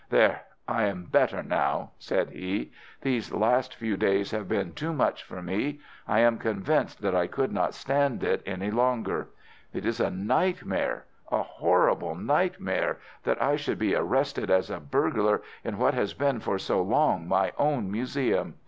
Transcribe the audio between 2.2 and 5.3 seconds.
he. "These last few days have been too much